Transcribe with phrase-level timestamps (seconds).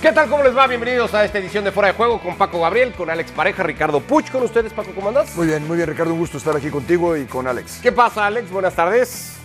[0.00, 0.28] ¿Qué tal?
[0.28, 0.68] ¿Cómo les va?
[0.68, 3.98] Bienvenidos a esta edición de Fuera de Juego con Paco Gabriel, con Alex Pareja, Ricardo
[3.98, 4.30] Puch.
[4.30, 5.34] Con ustedes, Paco, ¿cómo andas?
[5.34, 6.12] Muy bien, muy bien, Ricardo.
[6.12, 7.80] Un gusto estar aquí contigo y con Alex.
[7.82, 8.48] ¿Qué pasa, Alex?
[8.48, 9.37] Buenas tardes.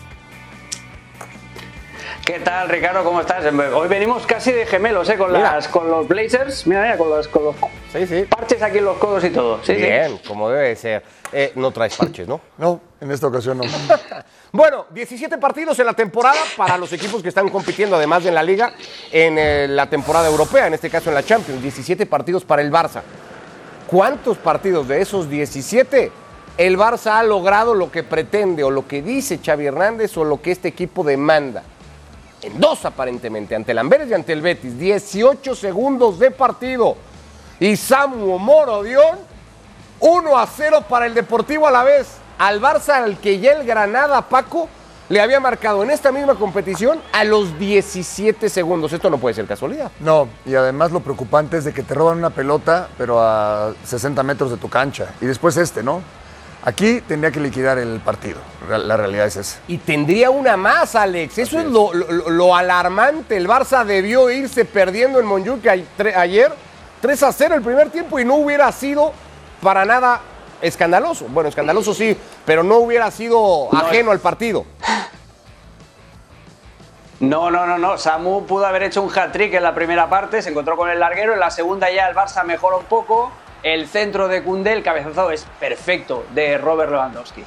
[2.26, 3.04] ¿Qué tal, Ricardo?
[3.04, 3.44] ¿Cómo estás?
[3.76, 5.18] Hoy venimos casi de gemelos, ¿eh?
[5.18, 6.66] Con, las, con los Blazers.
[6.66, 7.56] Mira, mira, con los, con los
[7.92, 8.24] sí, sí.
[8.24, 9.60] parches aquí en los codos y todo.
[9.62, 11.04] Sí, Bien, como debe ser.
[11.34, 12.40] Eh, no traes parches, ¿no?
[12.58, 13.66] No, en esta ocasión no.
[14.54, 18.36] bueno, 17 partidos en la temporada para los equipos que están compitiendo, además de en
[18.36, 18.74] la Liga,
[19.12, 21.62] en eh, la temporada europea, en este caso en la Champions.
[21.62, 23.02] 17 partidos para el Barça.
[23.86, 26.10] ¿Cuántos partidos de esos 17
[26.58, 30.42] el Barça ha logrado lo que pretende o lo que dice Xavi Hernández o lo
[30.42, 31.64] que este equipo demanda?
[32.44, 34.78] En dos aparentemente, ante el Amberes y ante el Betis.
[34.78, 36.96] 18 segundos de partido.
[37.60, 39.18] Y Samu Moro Dion,
[40.00, 42.08] 1 a 0 para el Deportivo a la vez.
[42.38, 44.68] Al Barça, al que ya el Granada, Paco,
[45.10, 48.92] le había marcado en esta misma competición a los 17 segundos.
[48.92, 49.92] Esto no puede ser casualidad.
[50.00, 54.24] No, y además lo preocupante es de que te roban una pelota, pero a 60
[54.24, 55.14] metros de tu cancha.
[55.22, 56.02] Y después este, ¿no?
[56.66, 58.38] Aquí tendría que liquidar el partido.
[58.70, 59.60] La realidad es esa.
[59.68, 61.38] Y tendría una más, Alex.
[61.38, 63.36] Eso es, lo, alarmante.
[63.36, 65.68] El Barça debió irse perdiendo en Montjuic
[66.16, 66.54] ayer
[67.02, 69.12] 3 a 0 el primer tiempo y no hubiera sido
[69.62, 70.22] para nada
[70.62, 71.26] escandaloso.
[71.26, 74.66] Bueno, escandaloso sí, pero no hubiera sido ajeno al partido.
[77.20, 77.98] No, no, no, no.
[77.98, 81.34] Samu pudo haber hecho un hat-trick en la primera parte, se encontró con el larguero.
[81.34, 83.32] En la segunda ya el Barça mejoró un poco
[83.64, 87.44] el centro de Cundé, el cabezazo es perfecto de Robert Lewandowski.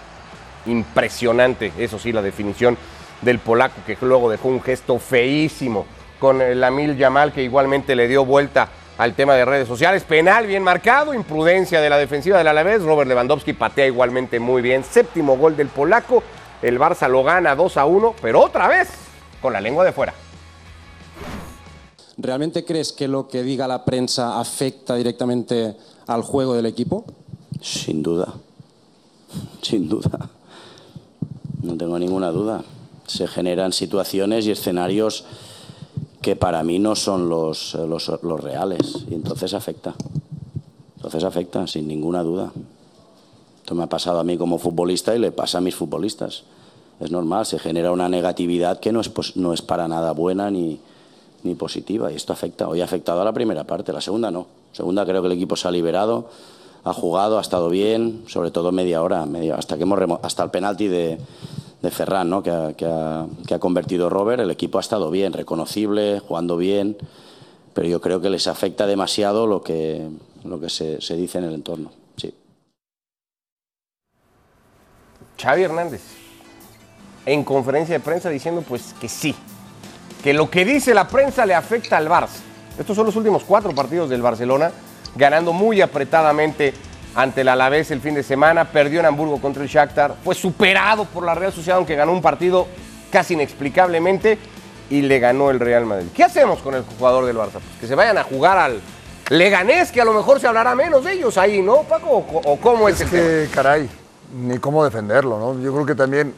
[0.67, 2.77] Impresionante, eso sí, la definición
[3.20, 5.87] del polaco que luego dejó un gesto feísimo
[6.19, 10.05] con el Amil Yamal que igualmente le dio vuelta al tema de redes sociales.
[10.05, 12.83] Penal bien marcado, imprudencia de la defensiva del Alavés.
[12.83, 14.84] Robert Lewandowski patea igualmente muy bien.
[14.84, 16.22] Séptimo gol del polaco.
[16.62, 18.89] El Barça lo gana 2 a 1, pero otra vez
[19.42, 20.14] con la lengua de fuera.
[22.19, 27.04] ¿Realmente crees que lo que diga la prensa afecta directamente al juego del equipo?
[27.60, 28.32] Sin duda,
[29.60, 30.31] sin duda.
[31.62, 32.65] No tengo ninguna duda.
[33.06, 35.25] Se generan situaciones y escenarios
[36.22, 39.94] que para mí no son los, los, reales y entonces afecta.
[40.97, 42.50] Entonces afecta, sin ninguna duda.
[43.59, 46.44] Esto me ha pasado a mí como futbolista y le pasa a mis futbolistas.
[46.99, 50.50] Es normal, se genera una negatividad que no es, pues, no es para nada buena
[50.50, 50.81] ni,
[51.46, 52.68] ni positiva y esto afecta.
[52.68, 54.46] Hoy ha afectado a la primera parte, la segunda no.
[54.72, 56.28] Segunda, creo que el equipo se ha liberado,
[56.84, 59.26] ha jugado, ha estado bien, sobre todo media hora,
[59.56, 61.18] hasta que hemos hasta el penalti de,
[61.80, 62.42] de Ferran, ¿no?
[62.42, 64.42] que, ha, que, ha, convertido Robert.
[64.42, 66.96] El equipo ha estado bien, reconocible, jugando bien,
[67.72, 70.08] pero yo creo que les afecta demasiado lo que,
[70.44, 71.90] lo que se, se dice en el entorno.
[72.16, 72.34] Sí.
[75.40, 76.02] Xavi Hernández,
[77.24, 79.34] en conferencia de prensa diciendo pues que sí,
[80.26, 82.41] que lo que dice la prensa le afecta al Barça.
[82.76, 84.72] Estos son los últimos cuatro partidos del Barcelona,
[85.14, 86.75] ganando muy apretadamente
[87.14, 91.04] ante el Alavés el fin de semana, perdió en Hamburgo contra el Shakhtar, fue superado
[91.04, 92.66] por la Real Sociedad, aunque ganó un partido
[93.09, 94.37] casi inexplicablemente,
[94.91, 96.09] y le ganó el Real Madrid.
[96.12, 97.60] ¿Qué hacemos con el jugador del Barça?
[97.60, 98.81] Pues que se vayan a jugar al
[99.31, 102.26] Leganés, que a lo mejor se hablará menos de ellos ahí, ¿no, Paco?
[102.44, 103.88] ¿O, cómo es, es que, caray,
[104.37, 105.62] ni cómo defenderlo, ¿no?
[105.62, 106.34] Yo creo que también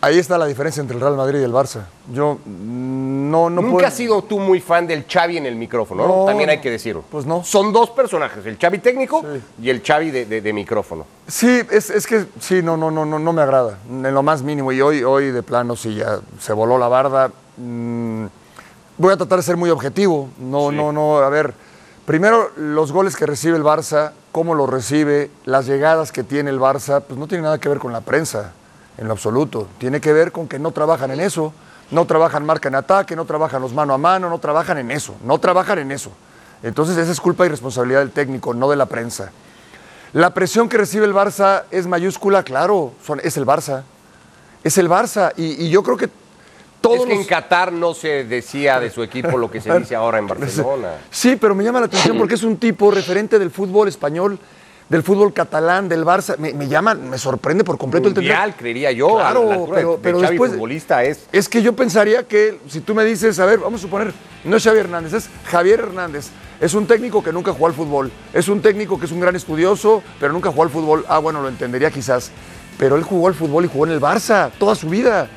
[0.00, 1.80] Ahí está la diferencia entre el Real Madrid y el Barça.
[2.12, 6.24] Yo no, no Nunca has sido tú muy fan del Xavi en el micrófono, ¿no?
[6.24, 7.02] También hay que decirlo.
[7.10, 7.42] Pues no.
[7.42, 9.24] Son dos personajes, el Xavi técnico
[9.60, 11.04] y el Xavi de, micrófono.
[11.26, 14.70] Sí, es, que sí, no, no, no, no, no me agrada, en lo más mínimo.
[14.70, 17.32] Y hoy, hoy de plano, sí, ya se voló la barda.
[17.56, 18.26] Mm,
[18.98, 20.28] voy a tratar de ser muy objetivo.
[20.38, 21.54] No, no, no, a ver.
[22.06, 26.60] Primero, los goles que recibe el Barça, cómo los recibe, las llegadas que tiene el
[26.60, 28.54] Barça, pues no tiene nada que ver con la prensa
[28.98, 29.68] en lo absoluto.
[29.78, 31.52] Tiene que ver con que no trabajan en eso,
[31.90, 35.14] no trabajan marca en ataque, no trabajan los mano a mano, no trabajan en eso,
[35.24, 36.10] no trabajan en eso.
[36.62, 39.30] Entonces esa es culpa y responsabilidad del técnico, no de la prensa.
[40.12, 43.82] La presión que recibe el Barça es mayúscula, claro, son, es el Barça.
[44.64, 45.32] Es el Barça.
[45.36, 46.08] Y, yo creo que
[46.80, 47.00] todos.
[47.00, 50.18] Es que en Qatar no se decía de su equipo lo que se dice ahora
[50.18, 50.94] en Barcelona.
[51.10, 54.38] Sí, pero me llama la atención porque es un tipo referente del fútbol español
[54.88, 56.36] del fútbol catalán, del Barça.
[56.38, 59.16] Me, llama, me sorprende por completo Mundial, el creería yo.
[59.16, 60.52] Claro, pero, pero después.
[60.52, 61.26] futbolista es.
[61.32, 64.12] Es que yo pensaría que si tú me dices, a ver, vamos a suponer,
[64.44, 66.28] no es Xavi Hernández, es Javier Hernández.
[66.60, 68.10] Es un técnico que nunca jugó al fútbol.
[68.32, 71.04] Es un técnico que es un gran estudioso, pero nunca jugó al fútbol.
[71.08, 72.32] Ah, bueno, lo entendería quizás.
[72.78, 75.28] Pero él jugó al fútbol y jugó en el Barça toda su vida.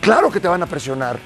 [0.00, 1.18] Claro que te van a presionar.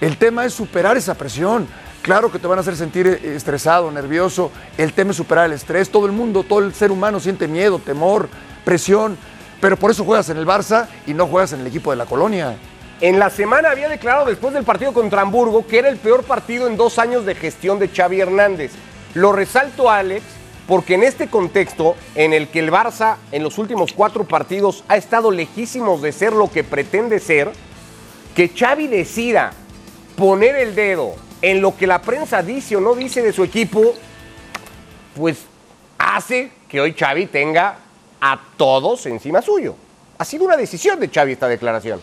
[0.00, 1.66] El tema es superar esa presión.
[2.02, 4.50] Claro que te van a hacer sentir eh, estresado, nervioso.
[4.76, 5.90] El tema es superar el estrés.
[5.90, 8.28] Todo el mundo, todo el ser humano siente miedo, temor,
[8.64, 9.18] presión.
[9.60, 12.06] Pero por eso juegas en el Barça y no juegas en el equipo de la
[12.06, 12.56] colonia.
[13.00, 16.66] En la semana había declarado después del partido contra Hamburgo que era el peor partido
[16.66, 18.72] en dos años de gestión de Xavi Hernández.
[19.14, 20.24] Lo resalto, Alex,
[20.66, 24.96] porque en este contexto en el que el Barça en los últimos cuatro partidos ha
[24.96, 27.52] estado lejísimos de ser lo que pretende ser,
[28.34, 29.52] que Xavi decida
[30.16, 33.94] poner el dedo en lo que la prensa dice o no dice de su equipo,
[35.16, 35.44] pues
[35.98, 37.78] hace que hoy Xavi tenga
[38.20, 39.74] a todos encima suyo.
[40.18, 42.00] Ha sido una decisión de Xavi esta declaración.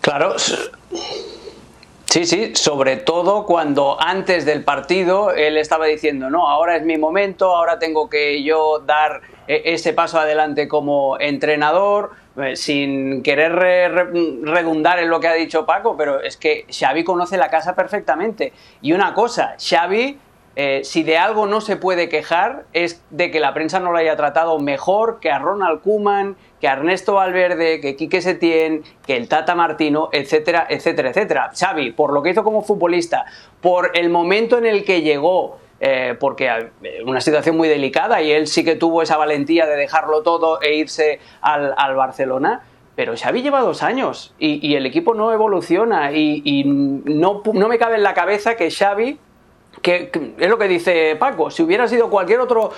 [0.00, 0.36] Claro.
[0.38, 6.96] Sí, sí, sobre todo cuando antes del partido él estaba diciendo, no, ahora es mi
[6.96, 14.98] momento, ahora tengo que yo dar ese paso adelante como entrenador, eh, sin querer redundar
[14.98, 18.52] en lo que ha dicho Paco, pero es que Xavi conoce la casa perfectamente.
[18.82, 20.18] Y una cosa, Xavi
[20.56, 23.98] eh, si de algo no se puede quejar es de que la prensa no lo
[23.98, 29.16] haya tratado mejor que a Ronald Kuman, que a Ernesto Valverde, que Quique Setién, que
[29.16, 31.50] el Tata Martino, etcétera, etcétera, etcétera.
[31.52, 33.24] Xavi, por lo que hizo como futbolista,
[33.60, 38.30] por el momento en el que llegó, eh, porque porque una situación muy delicada y
[38.30, 42.62] él sí que tuvo esa valentía de dejarlo todo e irse al, Barcelona.
[42.96, 47.76] Pero Xavi lleva dos años y, el equipo no evoluciona y, y no, no me
[47.76, 49.18] cabe en la cabeza que Xavi
[49.84, 52.72] que, es lo que dice Paco, si hubiera sido cualquier otro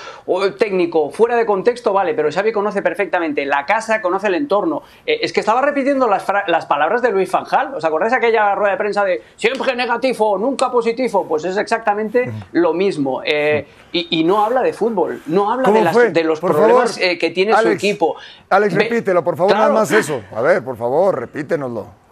[0.59, 4.83] técnico fuera de contexto, vale, pero Xavi conoce perfectamente la casa, conoce el entorno.
[5.07, 8.57] Eh, es que estaba repitiendo las, las, palabras de Luis Fanjal, ¿os acordáis de aquella
[8.57, 11.25] rueda de prensa de siempre negativo, nunca positivo?
[11.29, 13.23] Pues es exactamente lo mismo.
[13.25, 15.71] Eh, y, no habla de fútbol, no habla
[16.11, 18.17] de, los problemas eh, que tiene su equipo.
[18.51, 20.23] Alex, repítelo, por favor, nada más eso.
[20.35, 22.06] A ver, por favor, repítenoslo.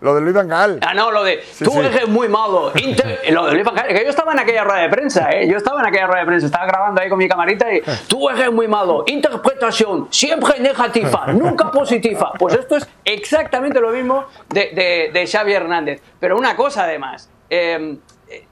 [0.00, 0.78] Lo de Luis Van Gaal.
[0.82, 2.72] Ah, no, lo de tú eres muy malo.
[3.30, 3.88] lo de Luis Van Gaal.
[3.88, 5.48] Que yo estaba en aquella rueda de prensa, ¿eh?
[5.48, 8.28] Yo estaba en aquella rueda de prensa, estaba grabando ahí con mi camarita y tú
[8.28, 9.04] eres muy malo.
[9.06, 12.32] Interpretación siempre negativa, nunca positiva.
[12.38, 16.02] Pues esto es exactamente lo mismo de, de, Xavi Hernández.
[16.20, 17.96] Pero una cosa además, eh,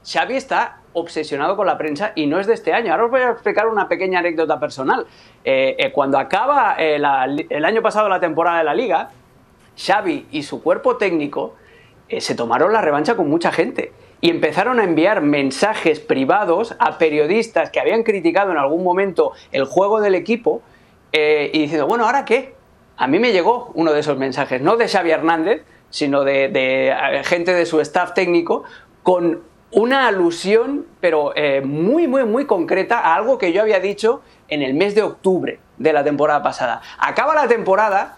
[0.03, 2.91] Xavi está obsesionado con la prensa y no es de este año.
[2.91, 5.05] Ahora os voy a explicar una pequeña anécdota personal.
[5.43, 9.09] Eh, eh, cuando acaba eh, el año pasado la temporada de la liga,
[9.77, 11.55] Xavi y su cuerpo técnico
[12.07, 13.91] eh, se tomaron la revancha con mucha gente
[14.21, 19.65] y empezaron a enviar mensajes privados a periodistas que habían criticado en algún momento el
[19.65, 20.61] juego del equipo
[21.11, 22.53] eh, y diciendo, bueno, ¿ahora qué?
[22.97, 27.23] A mí me llegó uno de esos mensajes, no de Xavi Hernández, sino de, eh,
[27.23, 28.63] gente de su staff técnico,
[29.03, 29.41] con
[29.71, 31.33] una alusión, pero
[31.65, 35.59] muy, muy, muy concreta a algo que yo había dicho en el mes de octubre
[35.77, 36.81] de la temporada pasada.
[36.97, 38.17] Acaba la temporada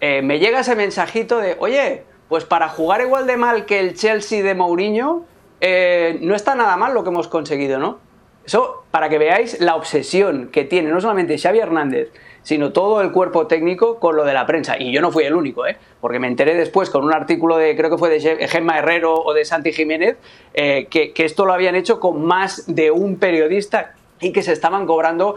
[0.00, 3.94] eh, me llega ese mensajito de, oye, pues para jugar igual de mal que el
[3.94, 5.24] Chelsea de Mourinho,
[5.60, 7.98] eh, no está nada mal lo que hemos conseguido, ¿no?
[8.44, 12.10] Eso para que veáis la obsesión que tiene no solamente Xavi Hernández,
[12.42, 14.78] sino todo el cuerpo técnico con lo de la prensa.
[14.78, 15.76] Y yo no fui el único, ¿eh?
[16.00, 19.34] porque me enteré después con un artículo de, creo que fue de Gemma Herrero o
[19.34, 20.16] de Santi Jiménez,
[20.54, 24.86] eh, que, esto lo habían hecho con más de un periodista y que se estaban
[24.86, 25.36] cobrando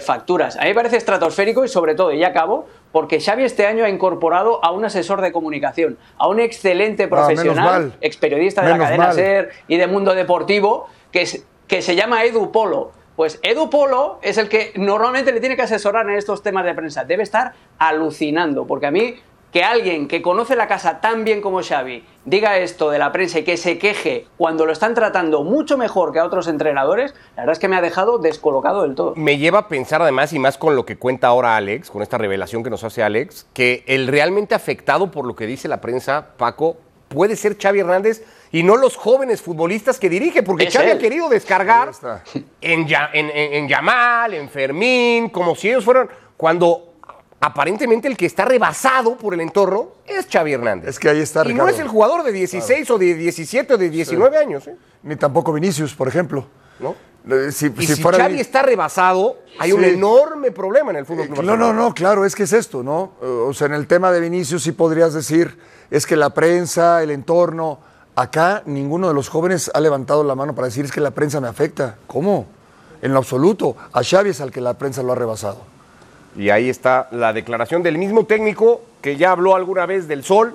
[0.00, 0.56] facturas.
[0.56, 3.84] A mí me parece estratosférico y sobre todo, y ya acabo, porque Xavi este año
[3.84, 8.70] ha incorporado a un asesor de comunicación, a un excelente ah, profesional, ex periodista de
[8.70, 11.28] la cadena SER y de Mundo Deportivo, que,
[11.66, 12.92] que se llama Edu Polo.
[13.14, 16.72] Pues Edu Polo es el que normalmente le tiene que asesorar en estos temas de
[16.72, 17.04] prensa.
[17.04, 19.16] Debe estar alucinando, porque a mí
[19.56, 23.38] que alguien que conoce la casa tan bien como Xavi diga esto de la prensa
[23.38, 27.44] y que se queje cuando lo están tratando mucho mejor que a otros entrenadores, la
[27.44, 29.14] verdad es que me ha dejado descolocado del todo.
[29.16, 32.18] Me lleva a pensar además, y más con lo que cuenta ahora Alex, con esta
[32.18, 36.32] revelación que nos hace Alex, que el realmente afectado por lo que dice la prensa,
[36.36, 36.76] Paco,
[37.08, 41.30] puede ser Xavi Hernández y no los jóvenes futbolistas que dirige, porque Xavi ha querido
[41.30, 41.92] descargar
[42.60, 46.95] en, en, en Yamal, en Fermín, como si ellos fueran, cuando
[47.40, 50.90] aparentemente el que está rebasado por el entorno es Xavi Hernández.
[50.90, 53.78] Es que ahí está Y no es el jugador de 16 o de 17 o
[53.78, 54.66] de 19 años.
[54.66, 54.76] ¿eh?
[55.02, 56.46] Ni tampoco Vinicius, por ejemplo.
[56.80, 56.94] ¿No?
[57.50, 61.26] Si, y si, Xavi está rebasado, hay un enorme problema en el fútbol.
[61.26, 63.14] Eh, no, no, no, claro, es que es esto, ¿no?
[63.20, 65.58] O sea, en el tema de Vinicius sí podrías decir,
[65.90, 67.80] es que la prensa, el entorno,
[68.14, 71.40] acá ninguno de los jóvenes ha levantado la mano para decir es que la prensa
[71.40, 71.96] me afecta.
[72.06, 72.46] ¿Cómo?
[73.02, 73.76] En lo absoluto.
[73.92, 75.75] A Xavi es al que la prensa lo ha rebasado.
[76.36, 80.54] Y ahí está la declaración del mismo técnico que ya habló alguna vez del sol,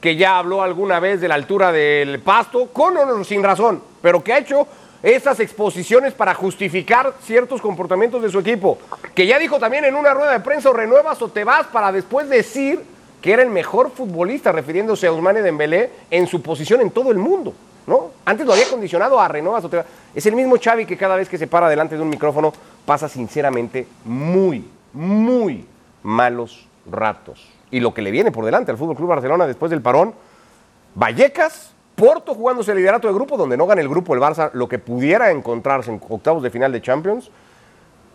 [0.00, 4.22] que ya habló alguna vez de la altura del pasto, con o sin razón, pero
[4.24, 4.66] que ha hecho
[5.02, 8.78] esas exposiciones para justificar ciertos comportamientos de su equipo,
[9.14, 11.92] que ya dijo también en una rueda de prensa o renuevas o te vas para
[11.92, 12.82] después decir
[13.20, 17.18] que era el mejor futbolista, refiriéndose a Ousmane Dembélé en su posición en todo el
[17.18, 17.54] mundo.
[17.86, 18.10] ¿no?
[18.24, 19.86] Antes lo había condicionado a renuevas o te vas.
[20.14, 22.52] Es el mismo Xavi que cada vez que se para delante de un micrófono
[22.84, 25.66] pasa sinceramente muy, muy
[26.02, 27.48] malos ratos.
[27.70, 30.14] y lo que le viene por delante al Fútbol Club Barcelona después del parón.
[30.94, 34.68] Vallecas, Porto jugándose el liderato de grupo, donde no gana el grupo el Barça, lo
[34.68, 37.30] que pudiera encontrarse en octavos de final de Champions.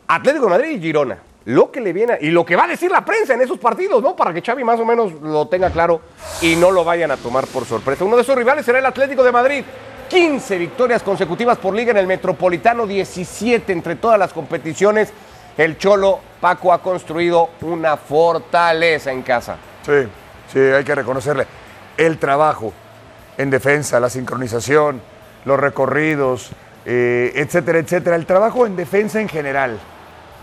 [0.08, 1.18] Atlético de Madrid y Girona.
[1.46, 4.04] Lo que le viene y lo que va a decir la prensa en esos partidos,
[4.04, 4.16] ¿no?
[4.16, 6.02] Para que Xavi más o menos lo tenga claro
[6.42, 8.04] y no lo vayan a tomar por sorpresa.
[8.04, 9.64] Uno de esos rivales será el Atlético de Madrid.
[10.10, 15.12] 15 victorias consecutivas por liga en el Metropolitano, 17 entre todas las competiciones.
[15.58, 19.58] El Cholo Paco ha construido una fortaleza en casa.
[19.84, 20.08] Sí,
[20.54, 21.48] sí, hay que reconocerle.
[21.98, 22.74] El trabajo
[23.38, 25.02] en defensa, la sincronización,
[25.46, 26.52] los recorridos,
[26.86, 28.16] eh, etcétera, etcétera.
[28.16, 29.80] El trabajo en defensa en general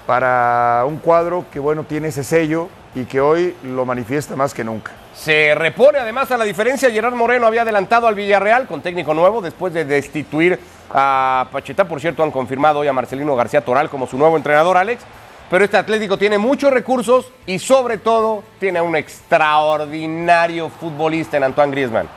[0.06, 4.64] para un cuadro que, bueno, tiene ese sello y que hoy lo manifiesta más que
[4.64, 4.92] nunca.
[5.14, 6.90] Se repone además a la diferencia.
[6.90, 10.58] Gerard Moreno había adelantado al Villarreal con técnico nuevo después de destituir
[10.90, 11.86] a Pacheta.
[11.86, 15.02] Por cierto, han confirmado hoy a Marcelino García Toral como su nuevo entrenador, Alex.
[15.50, 21.44] Pero este Atlético tiene muchos recursos y sobre todo tiene a un extraordinario futbolista en
[21.44, 22.08] Antoine Griezmann.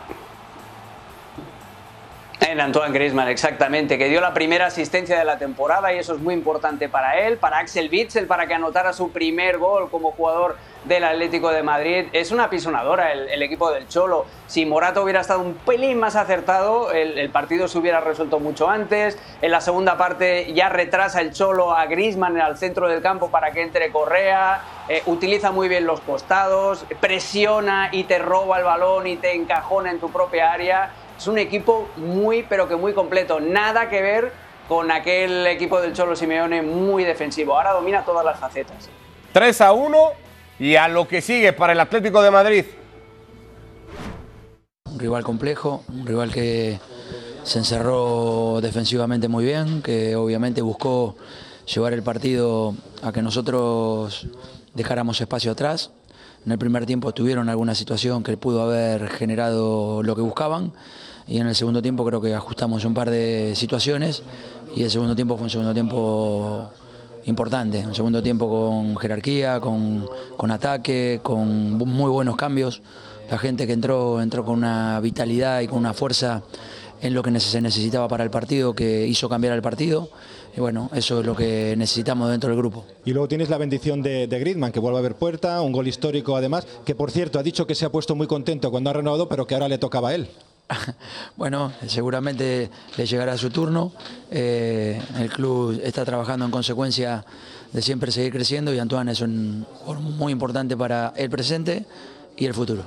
[2.39, 6.21] En Antoine Griezmann, exactamente, que dio la primera asistencia de la temporada y eso es
[6.21, 10.55] muy importante para él, para Axel Witzel, para que anotara su primer gol como jugador
[10.85, 12.05] del Atlético de Madrid.
[12.13, 14.27] Es una pisonadora el, equipo del Cholo.
[14.45, 19.17] Si Morata hubiera estado un pelín más acertado, el, partido se hubiera resuelto mucho antes.
[19.41, 23.51] En la segunda parte ya retrasa el Cholo a Griezmann al centro del campo para
[23.51, 24.61] que entre Correa.
[24.89, 29.91] Eh, utiliza muy bien los costados, presiona y te roba el balón y te encajona
[29.91, 33.39] en tu propia área es un equipo muy, pero que muy completo.
[33.39, 34.31] Nada que ver
[34.67, 37.55] con aquel equipo del Cholo Simeone muy defensivo.
[37.55, 38.89] Ahora domina todas las facetas.
[39.33, 39.97] 3 a 1
[40.59, 42.65] y a lo que sigue para el Atlético de Madrid.
[44.85, 46.79] Un rival complejo, un rival que
[47.43, 51.15] se encerró defensivamente muy bien, que obviamente buscó
[51.73, 54.27] llevar el partido a que nosotros
[54.73, 55.91] dejáramos espacio atrás.
[56.45, 60.73] En el primer tiempo tuvieron alguna situación que pudo haber generado lo que buscaban
[61.27, 64.23] y en el segundo tiempo creo que ajustamos un par de situaciones
[64.75, 66.69] y el segundo tiempo fue un segundo tiempo
[67.25, 70.07] importante, un segundo tiempo con jerarquía, con,
[70.37, 72.81] con ataque, con muy buenos cambios.
[73.29, 76.43] La gente que entró entró con una vitalidad y con una fuerza
[77.01, 80.09] en lo que se necesitaba para el partido, que hizo cambiar el partido.
[80.55, 82.85] Y bueno, eso es lo que necesitamos dentro del grupo.
[83.05, 85.87] Y luego tienes la bendición de, de Griezmann, que vuelve a ver puerta, un gol
[85.87, 88.93] histórico además, que por cierto ha dicho que se ha puesto muy contento cuando ha
[88.93, 90.29] renovado, pero que ahora le tocaba a él.
[91.35, 93.91] Bueno, seguramente le llegará su turno.
[94.31, 97.25] Eh, el club está trabajando en consecuencia
[97.71, 99.65] de siempre seguir creciendo y Antoine es un
[100.17, 101.85] muy importante para el presente
[102.35, 102.83] y el futuro.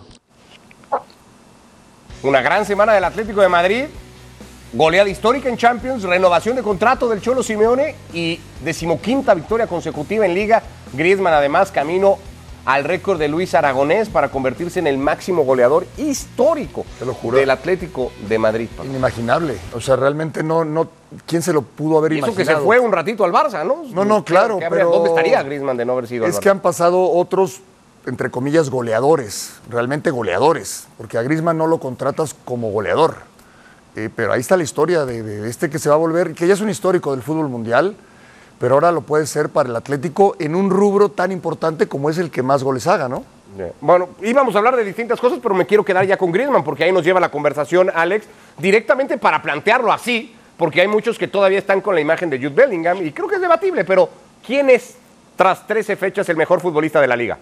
[2.23, 3.85] Una gran semana del Atlético de Madrid,
[4.73, 10.35] goleada histórica en Champions, renovación de contrato del Cholo Simeone y decimoquinta victoria consecutiva en
[10.35, 10.63] Liga.
[10.93, 12.19] Griezmann además camino
[12.65, 16.85] al récord de Luis Aragonés para convertirse en el máximo goleador histórico
[17.33, 18.69] del Atlético de Madrid.
[18.85, 19.57] Inimaginable.
[19.75, 20.89] O sea, realmente no, no,
[21.27, 22.41] ¿quién se lo pudo haber imaginado?
[22.41, 23.85] Eso que se fue un ratito al Barça, ¿no?
[23.93, 24.59] No, no, claro.
[24.69, 27.61] pero ¿Dónde estaría Griezmann de no haber sido Es que han pasado otros,
[28.07, 33.17] entre comillas, goleadores, realmente goleadores, porque a Griezmann no lo contratas como goleador.
[33.97, 36.47] Eh, pero ahí está la historia de, de este que se va a volver, que
[36.47, 37.97] ya es un histórico del fútbol mundial
[38.61, 42.19] pero ahora lo puede ser para el Atlético en un rubro tan importante como es
[42.19, 43.25] el que más goles haga, ¿no?
[43.81, 46.85] Bueno, íbamos a hablar de distintas cosas, pero me quiero quedar ya con Griezmann, porque
[46.85, 48.27] ahí nos lleva la conversación, Alex,
[48.59, 52.51] directamente para plantearlo así, porque hay muchos que todavía están con la imagen de Jude
[52.51, 54.11] Bellingham, y creo que es debatible, pero
[54.47, 54.95] ¿quién es,
[55.37, 57.39] tras 13 fechas, el mejor futbolista de la liga?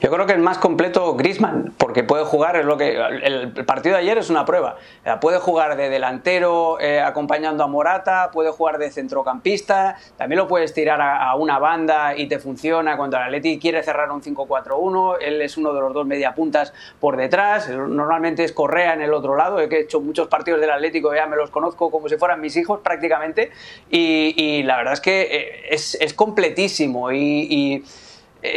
[0.00, 3.96] Yo creo que el más completo Grisman, porque puede jugar, es lo que el, partido
[3.96, 4.76] de ayer es una prueba.
[5.20, 10.72] Puede jugar de delantero eh, acompañando a Morata, puede jugar de centrocampista, también lo puedes
[10.72, 15.16] tirar a, una banda y te funciona cuando el Atleti quiere cerrar un 5-4-1.
[15.20, 17.68] Él es uno de los dos mediapuntas por detrás.
[17.68, 19.60] Normalmente es Correa en el otro lado.
[19.60, 22.80] He hecho muchos partidos del Atlético, ya me los conozco como si fueran mis hijos
[22.80, 23.50] prácticamente.
[23.90, 27.82] Y, la verdad es que eh, es, completísimo y eh,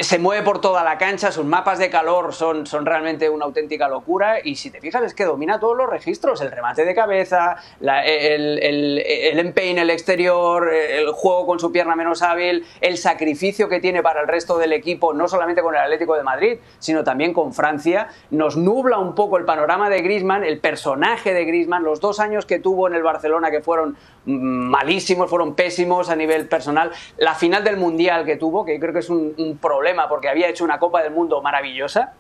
[0.02, 3.88] se mueve por toda la cancha, sus mapas de calor son, son realmente una auténtica
[3.88, 7.56] locura y si te fijas es que domina todos los registros, el remate de cabeza,
[7.82, 13.70] el, el, el, empeine, el exterior, el juego con su pierna menos hábil, el sacrificio
[13.70, 17.04] que tiene para el resto del equipo, no solamente con el Atlético de Madrid, sino
[17.04, 21.84] también con Francia, nos nubla un poco el panorama de Griezmann, el personaje de Griezmann,
[21.84, 26.48] los dos años que tuvo en el Barcelona que fueron malísimos, fueron pésimos a nivel
[26.48, 30.50] personal, la final del Mundial que tuvo, que creo que es un problema porque había
[30.50, 32.14] hecho una Copa del Mundo maravillosa,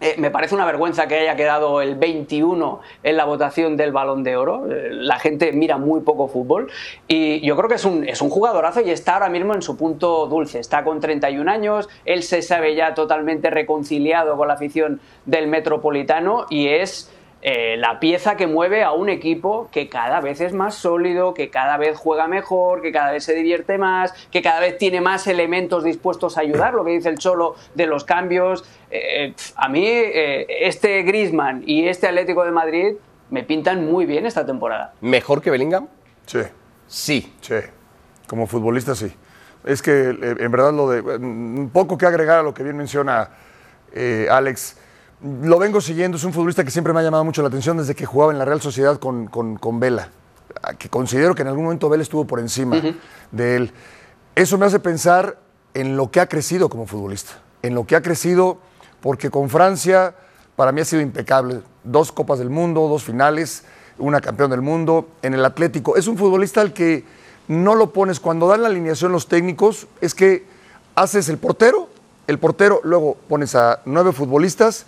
[0.00, 4.24] Eh, me parece una vergüenza que haya quedado el 21 en la votación del balón
[4.24, 4.66] de oro.
[4.68, 6.68] Eh, la gente mira muy poco fútbol
[7.06, 9.76] y yo creo que es un, es un jugadorazo y está ahora mismo en su
[9.76, 10.58] punto dulce.
[10.58, 16.46] Está con 31 años, él se sabe ya totalmente reconciliado con la afición del Metropolitano
[16.50, 17.13] y es
[17.46, 21.50] eh, la pieza que mueve a un equipo que cada vez es más sólido, que
[21.50, 25.26] cada vez juega mejor, que cada vez se divierte más, que cada vez tiene más
[25.26, 28.64] elementos dispuestos a ayudar, lo que dice el Cholo de los cambios.
[28.90, 32.94] Eh, a mí eh, este Griezmann y este Atlético de Madrid
[33.28, 34.94] me pintan muy bien esta temporada.
[35.02, 35.86] ¿Mejor que Bellingham?
[36.26, 36.40] Sí,
[36.86, 37.34] Sí.
[37.42, 37.56] sí.
[38.26, 39.12] Como futbolista, sí.
[39.64, 41.00] Es que en verdad lo de.
[41.00, 43.28] Un poco que agregar a lo que bien menciona
[43.92, 44.78] eh, Alex.
[45.24, 47.94] Lo vengo siguiendo, es un futbolista que siempre me ha llamado mucho la atención desde
[47.94, 50.10] que jugaba en la Real Sociedad con, con, con Vela.
[50.78, 52.76] Que considero que en algún momento Vela estuvo por encima
[53.30, 53.72] de él.
[54.34, 55.38] Eso me hace pensar
[55.72, 57.32] en lo que ha crecido como futbolista.
[57.62, 58.58] En lo que ha crecido,
[59.00, 60.14] porque con Francia
[60.56, 61.62] para mí ha sido impecable.
[61.84, 63.64] Dos Copas del Mundo, dos finales,
[63.96, 65.08] una campeón del mundo.
[65.22, 65.96] En el Atlético.
[65.96, 67.02] Es un futbolista al que
[67.48, 70.44] no lo pones cuando dan la alineación los técnicos, es que
[70.94, 71.88] haces el portero,
[72.26, 74.84] el portero, luego pones a nueve futbolistas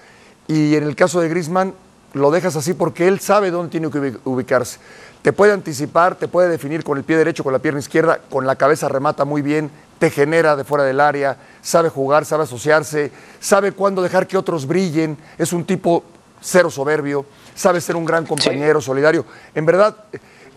[0.49, 1.75] y en el caso de Griezmann
[2.13, 4.79] lo dejas así porque él sabe dónde tiene que ubi- ubicarse.
[5.23, 8.47] Te puede anticipar, te puede definir con el pie derecho, con la pierna izquierda, con
[8.47, 13.11] la cabeza remata muy bien, te genera de fuera del área, sabe jugar, sabe asociarse,
[13.41, 16.05] sabe cuándo dejar que otros brillen, es un tipo
[16.41, 19.25] cero soberbio, sabe ser un gran compañero, solidario.
[19.55, 19.97] En verdad,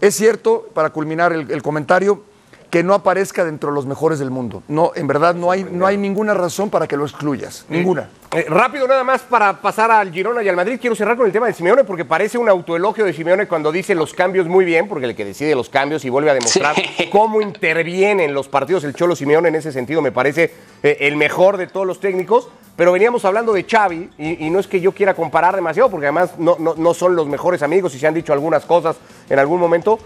[0.01, 2.21] es cierto, para culminar el, el comentario,
[2.69, 4.61] que no aparezca dentro de los mejores del mundo.
[4.67, 8.09] No, en verdad no hay, no hay ninguna razón para que lo excluyas, ninguna.
[8.31, 10.77] Eh, rápido nada más para pasar al Girona y al Madrid.
[10.79, 13.95] Quiero cerrar con el tema de Simeone porque parece un autoelogio de Simeone cuando dice
[13.95, 17.09] los cambios muy bien, porque el que decide los cambios y vuelve a demostrar Sí.
[17.11, 21.15] cómo interviene en los partidos el Cholo Simeone en ese sentido me parece eh, el
[21.15, 22.49] mejor de todos los técnicos.
[22.75, 26.05] Pero veníamos hablando de Xavi y, y no es que yo quiera comparar demasiado porque
[26.05, 28.95] además no, no, no son los mejores amigos y se han dicho algunas cosas
[29.29, 29.99] en algún momento.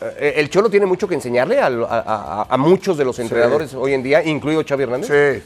[0.00, 3.94] Eh, el Cholo tiene mucho que enseñarle a, a- a muchos de los entrenadores hoy
[3.94, 5.08] en día, incluido Xavi Hernández.
[5.36, 5.42] Sí,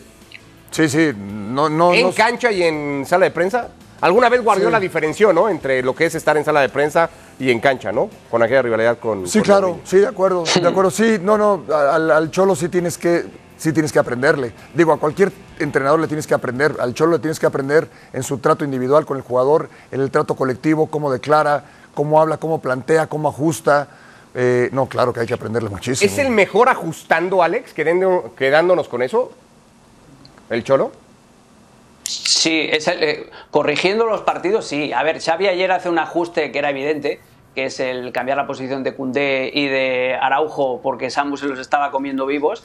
[0.71, 1.13] sí, sí.
[1.17, 3.69] No, no, en no- cancha y en sala de prensa.
[4.03, 5.49] Alguna vez Guardiola diferenció, ¿no?
[5.49, 8.11] Entre lo que es estar en sala de prensa y en cancha, ¿no?
[8.31, 9.27] Con aquella rivalidad con.
[9.29, 10.91] Sí, con claro, sí, de acuerdo, de acuerdo.
[10.91, 13.25] Sí, no, no, al, al Cholo sí tienes que,
[13.57, 14.53] sí tienes que aprenderle.
[14.75, 18.25] Digo, a cualquier entrenador le tienes que aprender, al Cholo le tienes que aprender en
[18.25, 22.61] su trato individual con el jugador, en el trato colectivo, cómo declara, cómo habla, cómo
[22.61, 23.87] plantea, cómo ajusta.
[24.35, 26.11] Eh, no, claro que hay que aprenderle muchísimo.
[26.11, 29.33] ¿Es el mejor ajustando, Alex, quedando- quedándonos con eso?
[30.49, 30.93] ¿El Cholo?
[32.05, 34.93] Sí, es el- eh, corrigiendo los partidos, sí.
[34.93, 37.21] A ver, Xavi ayer hace un ajuste que era evidente,
[37.55, 41.59] que es el cambiar la posición de Cundé y de Araujo porque Samu se los
[41.59, 42.65] estaba comiendo vivos.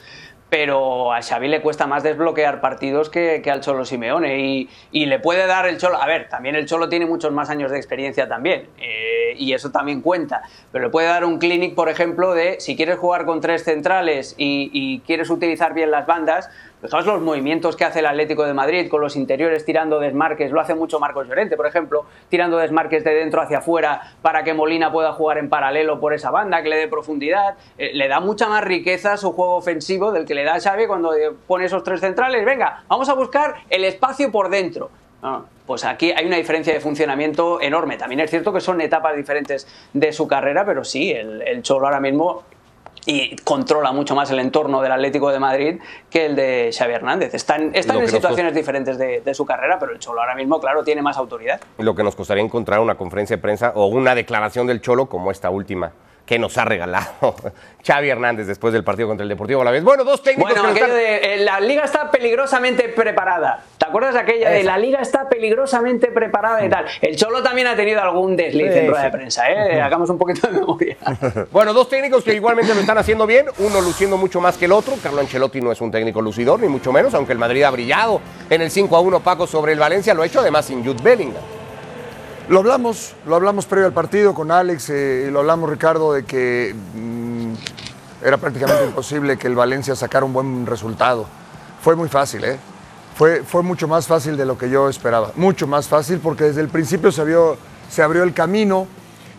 [0.50, 4.38] Pero a Xavi le cuesta más desbloquear partidos que, que al Cholo Simeone.
[4.38, 6.00] Y, y le puede dar el Cholo.
[6.00, 8.68] A ver, también el Cholo tiene muchos más años de experiencia también.
[8.78, 10.42] eh, y eso también cuenta.
[10.72, 14.34] Pero le puede dar un clinic, por ejemplo, de si quieres jugar con tres centrales
[14.36, 18.54] y, y quieres utilizar bien las bandas, Fijaos los movimientos que hace el Atlético de
[18.54, 23.02] Madrid con los interiores tirando desmarques, lo hace mucho Marcos Llorente, por ejemplo, tirando desmarques
[23.02, 26.68] de dentro hacia afuera para que Molina pueda jugar en paralelo por esa banda, que
[26.68, 27.56] le dé profundidad.
[27.78, 31.14] Eh, le da mucha más riqueza su juego ofensivo del que le da Xavi cuando
[31.14, 32.44] eh, pone esos tres centrales.
[32.44, 34.90] Venga, vamos a buscar el espacio por dentro.
[35.20, 37.96] Ah, pues aquí hay una diferencia de funcionamiento enorme.
[37.96, 41.86] También es cierto que son etapas diferentes de su carrera, pero sí, el, el Cholo
[41.86, 42.44] ahora mismo
[43.08, 47.32] y controla mucho más el entorno del Atlético de Madrid que el de Xavi Hernández.
[47.32, 50.60] Están, están en nos situaciones diferentes de, de su carrera, pero el Cholo ahora mismo,
[50.60, 51.58] claro, tiene más autoridad.
[51.78, 55.30] Lo que nos costaría encontrar una conferencia de prensa o una declaración del Cholo como
[55.30, 55.92] esta última
[56.28, 57.34] que nos ha regalado
[57.86, 59.82] Xavi Hernández después del partido contra el Deportivo Alavés.
[59.82, 63.62] Bueno, dos técnicos Bueno, que están- de eh, la liga está peligrosamente preparada.
[63.78, 64.70] ¿Te acuerdas de aquella de Esa.
[64.72, 66.84] la liga está peligrosamente preparada y tal?
[67.00, 69.06] El Cholo también ha tenido algún desliz Sí, en rueda sí.
[69.06, 69.80] de prensa, ¿eh?
[69.80, 70.96] Hagamos un poquito de memoria.
[71.50, 74.72] Bueno, dos técnicos que igualmente lo están haciendo bien, uno luciendo mucho más que el
[74.72, 74.94] otro.
[75.02, 78.20] Carlo Ancelotti no es un técnico lucidor, ni mucho menos, aunque el Madrid ha brillado
[78.50, 81.02] en el 5 a 1 Paco sobre el Valencia, lo ha hecho además sin Jude
[81.02, 81.42] Bellingham.
[82.48, 86.24] Lo hablamos, lo hablamos previo al partido con Alex, eh, y lo hablamos Ricardo de
[86.24, 87.52] que mm,
[88.24, 91.26] era prácticamente imposible que el Valencia sacara un buen resultado.
[91.82, 92.58] Fue muy fácil, ¿eh?
[93.16, 96.62] Fue, fue mucho más fácil de lo que yo esperaba, mucho más fácil porque desde
[96.62, 97.58] el principio se, vio,
[97.90, 98.86] se abrió el camino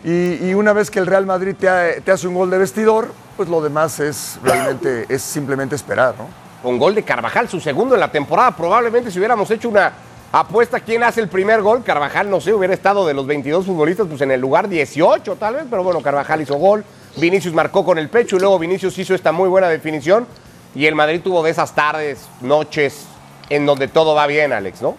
[0.04, 3.48] y, una vez que el Real Madrid te, te hace un gol de vestidor, pues
[3.48, 6.28] lo demás es realmente, es simplemente esperar, ¿no?
[6.62, 8.54] Con gol de Carvajal, su segundo en la temporada.
[8.54, 9.92] Probablemente si hubiéramos hecho una
[10.32, 14.06] apuesta quién hace el primer gol, Carvajal, no sé, hubiera estado de los 22 futbolistas
[14.08, 16.84] pues en el lugar 18 tal vez, pero bueno, Carvajal hizo gol,
[17.16, 20.26] Vinicius marcó con el pecho y luego Vinicius hizo esta muy buena definición
[20.74, 23.06] y el Madrid tuvo de esas tardes, noches
[23.48, 24.96] en donde todo va bien, Alex, ¿no?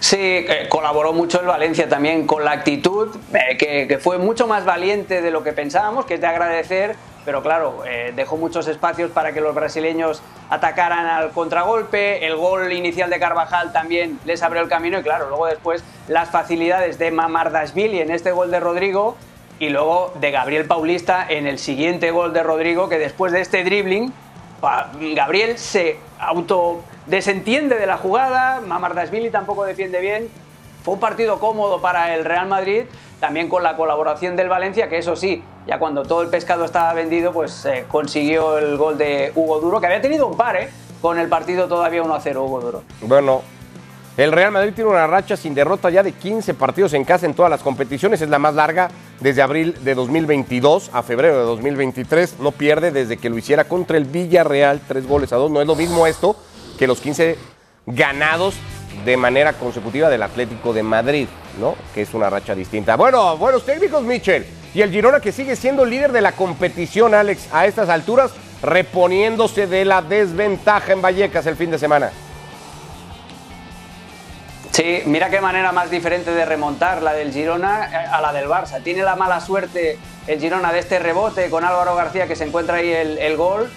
[0.00, 4.46] Sí, eh, colaboró mucho el Valencia también con la actitud, eh, que, que fue mucho
[4.46, 6.94] más valiente de lo que pensábamos, que es de agradecer,
[7.28, 12.72] pero claro, eh, dejó muchos espacios para que los brasileños atacaran al contragolpe, el gol
[12.72, 17.10] inicial de Carvajal también les abrió el camino y claro, luego después las facilidades de
[17.10, 19.18] Mamardashvili en este gol de Rodrigo
[19.58, 23.62] y luego de Gabriel Paulista en el siguiente gol de Rodrigo, que después de este
[23.62, 24.10] dribbling,
[25.14, 30.30] Gabriel se auto desentiende de la jugada, Mamardashvili tampoco defiende bien,
[30.82, 32.84] fue un partido cómodo para el Real Madrid,
[33.20, 36.94] también con la colaboración del Valencia, que eso sí, ya cuando todo el pescado estaba
[36.94, 40.70] vendido, pues eh, consiguió el gol de Hugo Duro, que había tenido un par, ¿eh?
[41.02, 42.82] Con el partido todavía 1-0 Hugo Duro.
[43.02, 43.42] Bueno,
[44.16, 47.34] el Real Madrid tiene una racha sin derrota ya de 15 partidos en casa en
[47.34, 48.22] todas las competiciones.
[48.22, 48.88] Es la más larga
[49.20, 52.40] desde abril de 2022 a febrero de 2023.
[52.40, 55.50] No pierde desde que lo hiciera contra el Villarreal, tres goles a dos.
[55.50, 56.34] No es lo mismo esto
[56.78, 57.36] que los 15
[57.84, 58.54] ganados
[59.04, 61.28] de manera consecutiva del Atlético de Madrid,
[61.60, 61.76] ¿no?
[61.94, 62.96] Que es una racha distinta.
[62.96, 64.46] Bueno, buenos técnicos, Michel.
[64.74, 69.66] Y el Girona que sigue siendo líder de la competición, Alex, a estas alturas, reponiéndose
[69.66, 72.10] de la desventaja en Vallecas el fin de semana.
[74.72, 78.46] Sí, mira qué manera más diferente de remontar la del Girona eh, a la del
[78.48, 78.80] Barça.
[78.80, 82.76] Tiene la mala suerte el Girona de este rebote con Álvaro García que se encuentra
[82.76, 83.68] ahí el, el gol,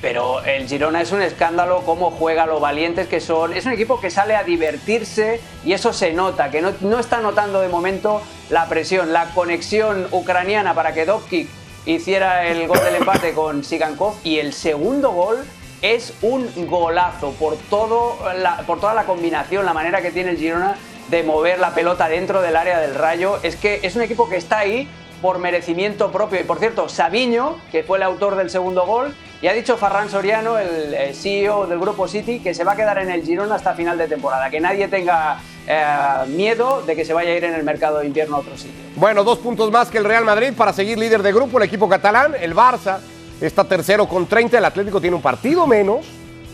[0.00, 3.52] pero el Girona es un escándalo cómo juega, lo valientes que son.
[3.52, 7.20] Es un equipo que sale a divertirse y eso se nota, que no, no está
[7.20, 11.48] notando de momento la presión, la conexión ucraniana para que Dovkik
[11.86, 15.44] hiciera el gol del empate con Sigankov y el segundo gol
[15.82, 20.36] es un golazo por, todo la- por toda la combinación, la manera que tiene el
[20.38, 20.76] Girona
[21.08, 23.38] de mover la pelota dentro del área del Rayo.
[23.42, 24.88] Es que es un equipo que está ahí
[25.20, 26.38] por merecimiento propio.
[26.40, 30.10] Y por cierto, Sabiño, que fue el autor del segundo gol, y ha dicho Ferran
[30.10, 33.74] Soriano, el CEO del Grupo City, que se va a quedar en el Girona hasta
[33.74, 34.50] final de temporada.
[34.50, 35.84] Que nadie tenga eh,
[36.28, 38.74] miedo de que se vaya a ir en el mercado de invierno a otro sitio.
[38.96, 41.88] Bueno, dos puntos más que el Real Madrid para seguir líder de grupo, el equipo
[41.88, 42.98] catalán, el Barça
[43.40, 46.04] está tercero con 30, el Atlético tiene un partido menos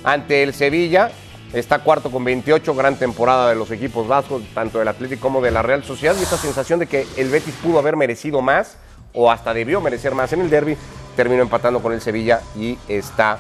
[0.05, 1.11] ante el Sevilla,
[1.53, 5.51] está cuarto con 28, gran temporada de los equipos vascos, tanto del Atlético como de
[5.51, 8.77] la Real Sociedad, y esta sensación de que el Betis pudo haber merecido más,
[9.13, 10.77] o hasta debió merecer más en el derby,
[11.17, 13.39] terminó empatando con el Sevilla y está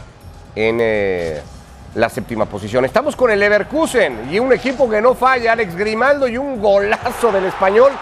[0.56, 1.42] en eh,
[1.94, 2.84] la séptima posición.
[2.84, 7.30] Estamos con el Leverkusen y un equipo que no falla, Alex Grimaldo y un golazo
[7.30, 7.92] del español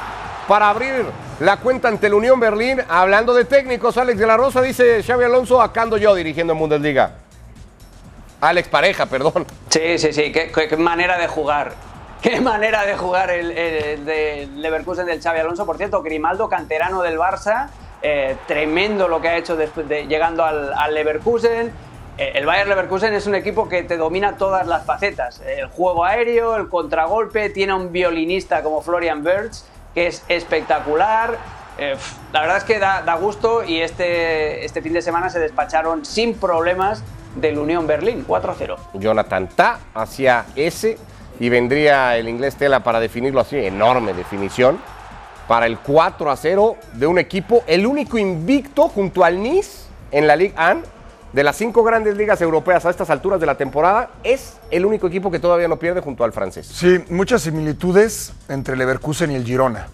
[0.49, 1.05] para abrir
[1.41, 2.81] la cuenta ante el Unión Berlín.
[2.89, 6.59] Hablando de técnicos, Alex de la Rosa dice Xavi Alonso, acá ando yo dirigiendo en
[6.59, 7.13] Bundesliga.
[8.41, 9.47] Alex Pareja, perdón.
[9.71, 11.73] Sí, sí, sí, qué, manera de jugar.
[12.21, 15.65] Qué manera de jugar el, Leverkusen del Xavi Alonso.
[15.67, 17.69] Por cierto, Grimaldo, canterano del Barça,
[18.07, 21.73] eh, tremendo lo que ha hecho después de llegando al, Leverkusen.
[22.19, 25.41] Eh, el Bayern Leverkusen es un equipo que te domina todas las facetas.
[25.41, 29.65] El juego aéreo, el contragolpe, tiene un violinista como Florian Wirtz,
[29.95, 31.39] que es espectacular.
[31.79, 31.97] Eh,
[32.31, 36.05] la verdad es que da, da gusto y este, este fin de semana se despacharon
[36.05, 37.03] sin problemas
[37.37, 38.77] del Unión Berlín, 4-0.
[38.93, 40.99] Jonathan Ta hacia ese
[41.41, 44.79] y vendría el inglés Tela para definirlo así, enorme definición,
[45.49, 50.27] para el 4 a 0 de un equipo, el único invicto junto al Nice en
[50.27, 50.83] la Ligue 1
[51.33, 55.09] de las cinco grandes ligas europeas a estas alturas de la temporada, es el único
[55.09, 56.67] equipo que todavía no pierde junto al francés.
[56.67, 59.89] Sí, muchas similitudes entre Leverkusen y el Girona.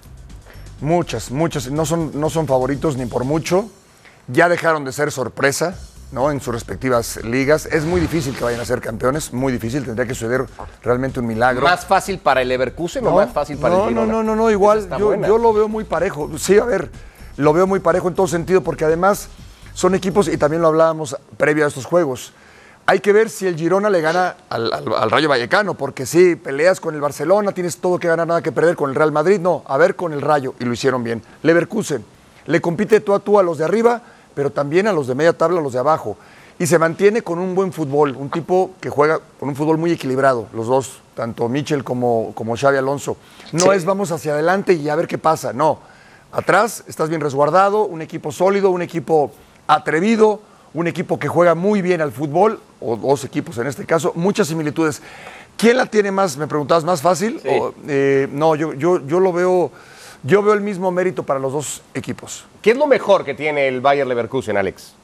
[0.82, 1.70] Muchas, muchas.
[1.70, 3.70] No son, no son favoritos ni por mucho.
[4.28, 5.78] Ya dejaron de ser sorpresa
[6.12, 6.30] ¿no?
[6.30, 7.66] en sus respectivas ligas.
[7.66, 9.84] Es muy difícil que vayan a ser campeones, muy difícil.
[9.84, 10.44] Tendría que suceder
[10.82, 11.62] realmente un milagro.
[11.62, 14.06] ¿Más fácil para el Leverkusen o más fácil para no, el Girona?
[14.12, 14.88] No, no, no, no, igual.
[14.98, 16.30] Yo, lo veo muy parejo.
[16.38, 16.90] Sí, a ver,
[17.36, 19.28] lo veo muy parejo en todo sentido, porque además
[19.74, 22.32] son equipos, y también lo hablábamos previo a estos juegos.
[22.86, 26.34] Hay que ver si el Girona le gana al, al- al Rayo Vallecano, porque sí,
[26.34, 29.38] peleas con el Barcelona, tienes todo que ganar, nada que perder con el Real Madrid.
[29.38, 31.22] No, a ver con el Rayo, y lo hicieron bien.
[31.42, 32.04] Leverkusen
[32.46, 34.02] le compite tú a tú a los de arriba,
[34.34, 36.16] pero también a los de media tabla, a los de abajo.
[36.58, 39.92] Y se mantiene con un buen fútbol, un tipo que juega con un fútbol muy
[39.92, 43.16] equilibrado, los dos, tanto Michel como, como Xavi Alonso.
[43.52, 43.70] No Sí.
[43.72, 45.78] es vamos hacia adelante y a ver qué pasa, no.
[46.32, 49.32] Atrás estás bien resguardado, un equipo sólido, un equipo
[49.66, 50.40] atrevido,
[50.74, 54.46] un equipo que juega muy bien al fútbol, o dos equipos en este caso, muchas
[54.48, 55.00] similitudes.
[55.56, 57.40] ¿Quién la tiene más, me preguntabas, más fácil?
[57.48, 59.70] O, eh, no, yo, yo, yo lo veo,
[60.22, 62.44] yo veo el mismo mérito para los dos equipos.
[62.62, 64.94] ¿Qué es lo mejor que tiene el Bayer Leverkusen, Alex?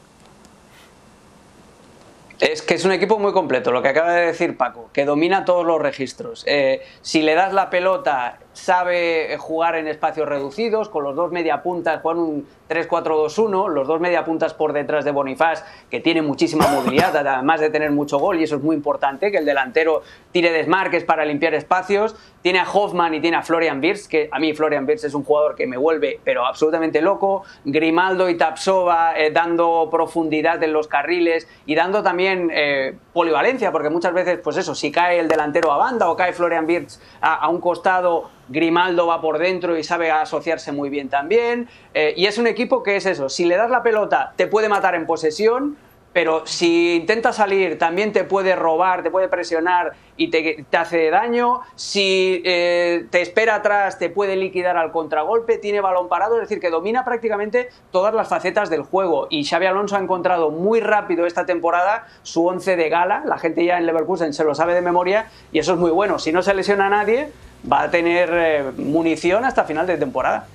[2.39, 5.47] Es que es un equipo muy completo, lo que acaba de decir Paco, que domina
[5.47, 6.45] todos los registros.
[6.47, 11.31] Eh, si le das la pelota, sabe eh, jugar en espacios reducidos, con los dos
[11.31, 17.15] mediapuntas, juegan un 3-4-2-1, los dos mediapuntas por detrás de Bonifaz, que tiene muchísima movilidad,
[17.17, 21.05] además de tener mucho gol, y eso es muy importante, que el delantero tire desmarques
[21.05, 22.17] para limpiar espacios.
[22.43, 25.25] Tiene a Hoffman y tiene a Florian Wirtz, que a mí Florian Wirtz es un
[25.25, 27.43] jugador que me vuelve, pero absolutamente loco.
[27.65, 33.91] Grimaldo y Tapsova eh, dando profundidad en los carriles y dando también eh, polivalencia, porque
[33.91, 37.35] muchas veces, pues eso, si cae el delantero a banda o cae Florian Wirtz a,
[37.35, 41.69] a un costado, Grimaldo va por dentro y sabe asociarse muy bien también.
[41.95, 44.69] Eh, y es un equipo que es eso, si le das la pelota te puede
[44.69, 45.77] matar en posesión,
[46.17, 51.61] pero si intenta salir también te puede robar, te puede presionar y te, hace daño.
[51.75, 56.59] Si eh, te espera atrás te puede liquidar al contragolpe, tiene balón parado, es decir,
[56.59, 59.27] que domina prácticamente todas las facetas del juego.
[59.29, 63.67] Y Xavi Alonso ha encontrado muy rápido esta temporada su once de gala, la gente
[63.67, 66.19] ya en Leverkusen se lo sabe de memoria y eso es muy bueno.
[66.19, 67.31] Si no se lesiona a nadie,
[67.71, 70.47] va a tener eh, munición hasta final de temporada.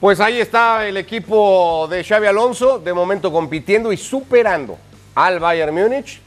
[0.00, 4.78] Pues ahí está el equipo de Xavi Alonso, de momento compitiendo y superando
[5.14, 6.22] al Bayern Múnich.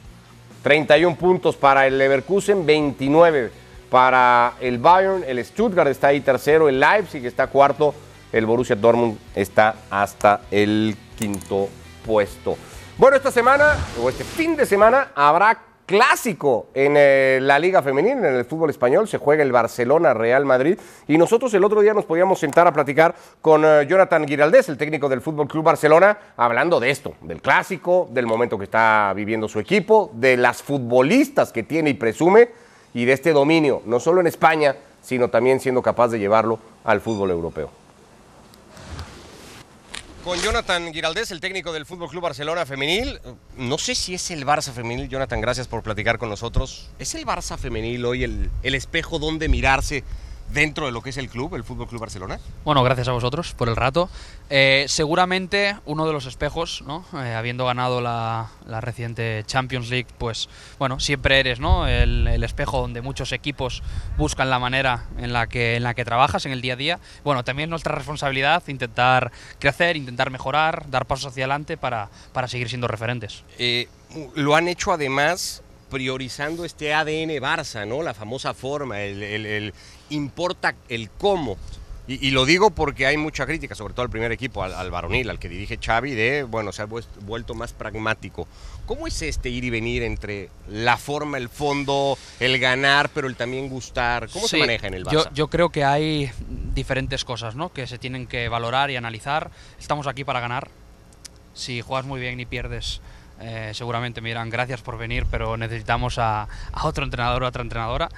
[0.61, 3.51] 31 puntos para el Leverkusen, 29
[3.89, 7.95] para el Bayern, el Stuttgart está ahí tercero, el Leipzig está cuarto,
[8.31, 11.67] el Borussia Dortmund está hasta el quinto
[12.05, 12.55] puesto.
[12.95, 15.59] Bueno, esta semana, o este fin de semana, habrá
[15.93, 19.07] clásico en eh, la Liga Femenina, en el fútbol español.
[19.07, 20.79] Se juega el Barcelona-Real Madrid.
[21.07, 24.77] Y nosotros el otro día nos podíamos sentar a platicar con eh, Jonathan Giraldés, el
[24.79, 29.47] técnico del Fútbol Club Barcelona, hablando de esto, del clásico, del momento que está viviendo
[29.47, 32.49] su equipo, de las futbolistas que tiene y presume,
[32.95, 37.01] y de este dominio, no solo en España, sino también siendo capaz de llevarlo al
[37.01, 37.82] fútbol europeo.
[40.23, 43.19] Con Jonathan Giraldés, el técnico del Fútbol Club Barcelona Femenil.
[43.57, 46.89] No sé si es el Barça Femenil, Jonathan, gracias por platicar con nosotros.
[46.97, 50.05] ¿Es el Barça Femenil hoy el, el espejo donde mirarse
[50.49, 52.39] dentro de lo que es el club, el Fútbol Club Barcelona?
[52.63, 54.09] Bueno, gracias a vosotros por el rato.
[54.49, 57.05] Eh, seguramente uno de los espejos, ¿no?
[57.13, 61.87] Eh, habiendo ganado la, la, reciente Champions League, pues bueno, siempre eres ¿no?
[61.87, 63.81] El, el, espejo donde muchos equipos
[64.17, 66.99] buscan la manera en la, que, en la que trabajas en el día a día.
[67.23, 72.69] Bueno, también nuestra responsabilidad intentar crecer, intentar mejorar, dar pasos hacia adelante para, para seguir
[72.69, 73.43] siendo referentes.
[73.57, 73.87] Eh,
[74.35, 78.01] lo han hecho además priorizando este ADN Barça, ¿no?
[78.01, 79.73] La famosa forma, el, el, el
[80.09, 81.55] importa el cómo.
[82.07, 84.89] Y, y, lo digo porque hay mucha crítica, sobre todo al primer equipo, al, al,
[84.89, 86.87] varonil, al que dirige Xavi, de, bueno, se ha
[87.21, 88.45] vuelto más pragmático.
[88.87, 93.35] ¿Cómo es este ir y venir entre la forma, el fondo, el ganar, pero el
[93.35, 94.27] también gustar?
[94.29, 95.11] ¿Cómo sí, se maneja en el Barça?
[95.11, 96.31] Yo, yo, creo que hay
[96.73, 97.71] diferentes cosas, ¿no?
[97.71, 99.51] Que se tienen que valorar y analizar.
[99.79, 100.69] Estamos aquí para ganar.
[101.53, 102.99] Si juegas muy bien y pierdes,
[103.39, 107.63] eh, seguramente me dirán gracias por venir, pero necesitamos a, a otro entrenador o otra
[107.63, 108.09] entrenadora.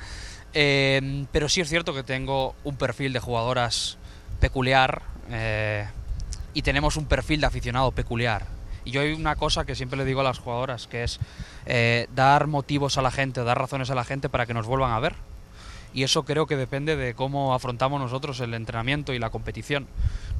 [0.57, 3.97] Eh, pero sí es cierto que tengo un perfil de jugadoras
[4.39, 5.85] peculiar eh,
[6.53, 8.45] y tenemos un perfil de aficionado peculiar.
[8.85, 11.19] Y yo hay una cosa que siempre le digo a las jugadoras, que es
[11.65, 14.91] eh, dar motivos a la gente, dar razones a la gente para que nos vuelvan
[14.91, 15.15] a ver.
[15.95, 19.87] Y eso creo que depende de cómo afrontamos nosotros el entrenamiento y la competición.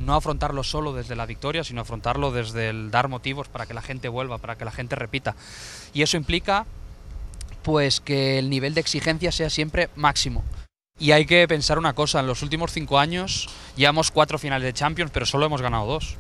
[0.02, 3.82] No afrontarlo solo desde la victoria, sino afrontarlo desde el dar motivos para que la
[3.82, 5.34] gente vuelva, para que la gente repita.
[5.94, 6.66] Y eso implica
[7.64, 10.44] pues que el nivel de exigencia sea siempre máximo.
[11.00, 14.74] Y hay que pensar una cosa, en los últimos cinco años llevamos cuatro finales de
[14.74, 16.18] Champions, pero solo hemos ganado dos.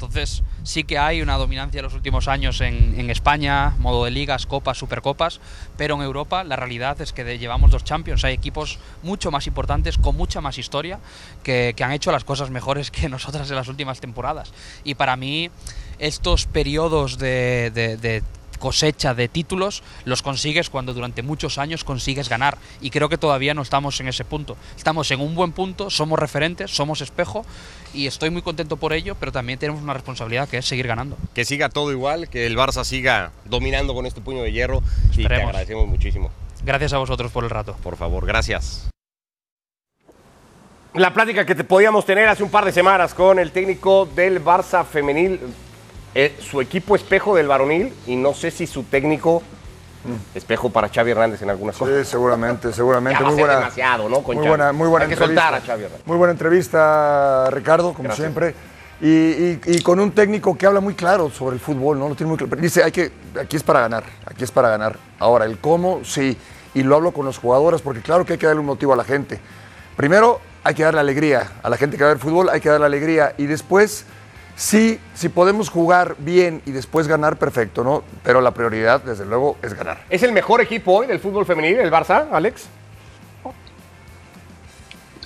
[0.00, 4.46] Entonces sí que hay una dominancia en los últimos años en, España, modo de ligas,
[4.46, 5.40] copas, supercopas,
[5.76, 8.24] pero en Europa la realidad es que llevamos dos Champions.
[8.24, 11.00] Hay equipos mucho más importantes, con mucha más historia,
[11.42, 14.54] que, han hecho las cosas mejores que nosotras en las últimas temporadas.
[14.84, 15.50] Y para mí
[15.98, 18.22] estos periodos de
[18.60, 22.58] cosecha de títulos los consigues cuando durante muchos años consigues ganar.
[22.80, 24.56] Y creo que todavía no estamos en ese punto.
[24.76, 27.44] Estamos en un buen punto, somos referentes, somos espejo
[27.92, 31.16] y estoy muy contento por ello, pero también tenemos una responsabilidad que es seguir ganando.
[31.34, 35.16] Que siga todo igual, que el Barça siga dominando con este puño de hierro Esperemos.
[35.18, 36.30] y te agradecemos muchísimo.
[36.62, 37.74] Gracias a vosotros por el rato.
[37.82, 38.88] Por favor, gracias.
[40.94, 44.44] La plática que te podíamos tener hace un par de semanas con el técnico del
[44.44, 45.38] Barça femenil
[46.14, 49.42] eh, su equipo espejo del varonil y no sé si su técnico
[50.04, 50.36] mm.
[50.36, 52.04] espejo para Xavi Hernández en algunas cosas.
[52.04, 53.22] Sí, seguramente, seguramente.
[53.22, 54.22] muy buena, demasiado, ¿no?
[54.22, 55.42] Con muy buena, muy buena Hay entrevista.
[55.42, 56.06] que soltar a Xavi Hernández.
[56.06, 58.24] Muy buena entrevista, Ricardo, como Gracias.
[58.24, 58.54] siempre.
[59.00, 62.08] Y, y, y, con un técnico que habla muy claro sobre el fútbol, ¿no?
[62.08, 62.54] Lo tiene muy claro.
[62.56, 64.98] Dice, hay que, aquí es para ganar, aquí es para ganar.
[65.18, 66.36] Ahora, el cómo, sí.
[66.74, 68.96] Y lo hablo con los jugadores, porque claro que hay que darle un motivo a
[68.96, 69.40] la gente.
[69.96, 71.50] Primero, hay que darle alegría.
[71.62, 73.34] A la gente que va a ver fútbol hay que darle alegría.
[73.38, 74.04] Y después
[74.60, 78.02] Sí, si podemos jugar bien y después ganar, perfecto, ¿no?
[78.22, 80.02] Pero la prioridad, desde luego, es ganar.
[80.10, 82.68] ¿Es el mejor equipo hoy del fútbol femenil, el Barça, Alex?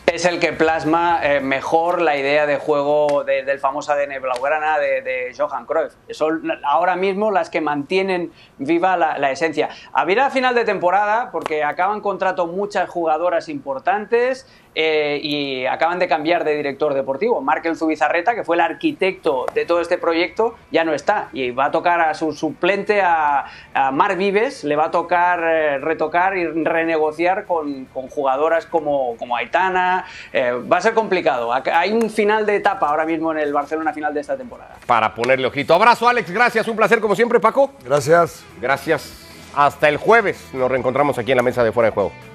[0.07, 4.79] es el que plasma eh, mejor la idea de juego de- del famoso ADN Blaugrana
[4.79, 5.95] de, de Johan Cruyff.
[6.11, 9.71] Son ahora mismo las que mantienen viva la, la esencia.
[9.93, 16.45] Había final de temporada porque acaban contrato muchas jugadoras importantes eh, y acaban de cambiar
[16.45, 17.41] de director deportivo.
[17.41, 21.67] Markel Zubizarreta, que fue el arquitecto de todo este proyecto, ya no está y va
[21.67, 26.37] a tocar a su suplente, a, a Mar Vives, le va a tocar eh, retocar
[26.37, 30.05] y renegociar con, con jugadoras como, como Aitana.
[30.33, 31.53] Eh, va a ser complicado.
[31.53, 34.77] Hay un final de etapa ahora mismo en el Barcelona final de esta temporada.
[34.87, 35.75] Para ponerle ojito.
[35.75, 36.31] Abrazo, Alex.
[36.31, 36.67] Gracias.
[36.69, 37.73] Un placer como siempre, Paco.
[37.85, 38.45] Gracias.
[38.61, 39.21] Gracias.
[39.57, 42.34] Hasta el jueves nos reencontramos aquí en la mesa de Fuera de Juego.